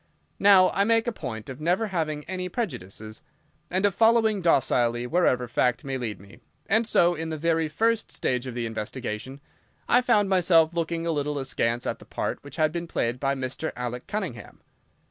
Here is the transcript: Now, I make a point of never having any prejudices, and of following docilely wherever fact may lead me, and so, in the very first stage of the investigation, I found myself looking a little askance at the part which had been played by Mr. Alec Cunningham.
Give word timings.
Now, 0.39 0.71
I 0.71 0.83
make 0.83 1.05
a 1.05 1.11
point 1.11 1.47
of 1.47 1.61
never 1.61 1.89
having 1.89 2.23
any 2.23 2.49
prejudices, 2.49 3.21
and 3.69 3.85
of 3.85 3.93
following 3.93 4.41
docilely 4.41 5.05
wherever 5.05 5.47
fact 5.47 5.83
may 5.83 5.95
lead 5.95 6.19
me, 6.19 6.39
and 6.65 6.87
so, 6.87 7.13
in 7.13 7.29
the 7.29 7.37
very 7.37 7.69
first 7.69 8.11
stage 8.11 8.47
of 8.47 8.55
the 8.55 8.65
investigation, 8.65 9.41
I 9.87 10.01
found 10.01 10.27
myself 10.27 10.73
looking 10.73 11.05
a 11.05 11.11
little 11.11 11.37
askance 11.37 11.85
at 11.85 11.99
the 11.99 12.05
part 12.05 12.43
which 12.43 12.55
had 12.55 12.71
been 12.71 12.87
played 12.87 13.19
by 13.19 13.35
Mr. 13.35 13.71
Alec 13.75 14.07
Cunningham. 14.07 14.61